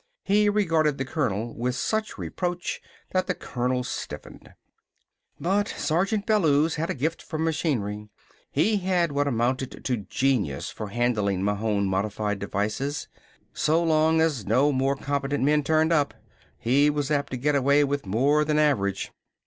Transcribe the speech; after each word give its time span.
He 0.23 0.49
regarded 0.49 0.97
the 0.97 1.05
colonel 1.05 1.53
with 1.53 1.75
such 1.75 2.17
reproach 2.17 2.81
that 3.11 3.27
the 3.27 3.35
colonel 3.35 3.83
stiffened. 3.83 4.55
But 5.39 5.67
Sergeant 5.67 6.25
Bellews 6.25 6.73
had 6.73 6.89
a 6.89 6.95
gift 6.95 7.21
for 7.21 7.37
machinery. 7.37 8.09
He 8.49 8.77
had 8.77 9.11
what 9.11 9.27
amounted 9.27 9.85
to 9.85 9.97
genius 9.97 10.71
for 10.71 10.87
handling 10.87 11.43
Mahon 11.45 11.85
modified 11.85 12.39
devices. 12.39 13.09
So 13.53 13.83
long 13.83 14.21
as 14.21 14.47
no 14.47 14.71
more 14.71 14.95
competent 14.95 15.43
men 15.43 15.63
turned 15.63 15.93
up, 15.93 16.15
he 16.57 16.89
was 16.89 17.11
apt 17.11 17.29
to 17.33 17.37
get 17.37 17.53
away 17.53 17.83
with 17.83 18.07
more 18.07 18.43
than 18.43 18.57
average. 18.57 19.11